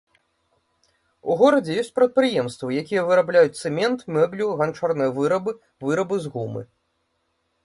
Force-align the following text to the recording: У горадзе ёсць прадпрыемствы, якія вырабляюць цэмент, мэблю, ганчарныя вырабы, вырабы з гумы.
У 1.33 1.35
горадзе 1.41 1.75
ёсць 1.81 1.93
прадпрыемствы, 1.99 2.69
якія 2.83 3.01
вырабляюць 3.09 3.59
цэмент, 3.61 3.99
мэблю, 4.17 4.47
ганчарныя 4.63 5.15
вырабы, 5.19 5.51
вырабы 5.87 6.15
з 6.27 6.35
гумы. 6.37 6.61